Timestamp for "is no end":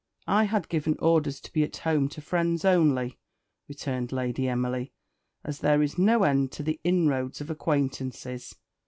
5.83-6.51